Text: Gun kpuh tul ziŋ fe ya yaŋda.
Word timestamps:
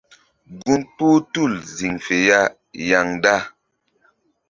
Gun 0.61 0.81
kpuh 0.93 1.17
tul 1.33 1.53
ziŋ 1.75 1.95
fe 2.05 2.15
ya 2.27 2.39
yaŋda. 2.89 3.33